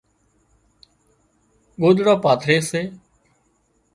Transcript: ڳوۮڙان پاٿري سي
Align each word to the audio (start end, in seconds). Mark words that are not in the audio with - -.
ڳوۮڙان 1.81 2.17
پاٿري 2.23 2.57
سي 2.69 2.81